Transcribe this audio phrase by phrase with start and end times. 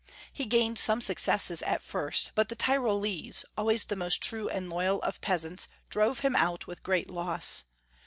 [0.33, 4.99] He gained some successes at first, but the Tyrolese, always the most true and loyal
[5.03, 7.65] of peasants, drove him out with great loss.